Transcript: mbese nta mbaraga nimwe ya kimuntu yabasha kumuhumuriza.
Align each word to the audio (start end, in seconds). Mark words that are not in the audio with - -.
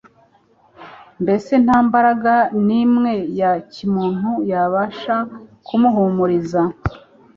mbese 1.23 1.51
nta 1.63 1.77
mbaraga 1.87 2.33
nimwe 2.67 3.13
ya 3.39 3.51
kimuntu 3.73 4.31
yabasha 4.49 5.15
kumuhumuriza. 5.65 6.61